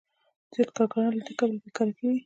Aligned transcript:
زیات 0.53 0.69
کارګران 0.77 1.11
له 1.15 1.21
دې 1.27 1.33
کبله 1.39 1.57
بېکاره 1.63 1.93
کېږي 1.99 2.19